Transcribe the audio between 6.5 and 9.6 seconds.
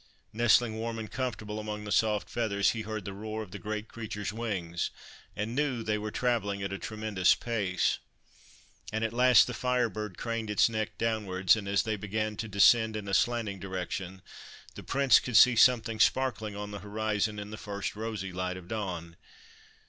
at a tremendous pace. And at last the